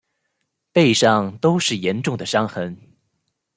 [0.71, 2.75] 背上都是严重的伤痕